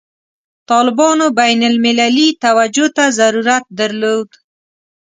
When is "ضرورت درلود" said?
3.19-4.29